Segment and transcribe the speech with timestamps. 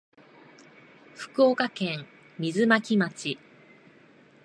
[1.13, 2.07] 福岡県
[2.39, 3.37] 水巻町